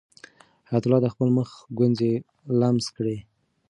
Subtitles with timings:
[0.67, 2.11] حیات الله د خپل مخ ګونځې
[2.59, 3.17] لمس کړې.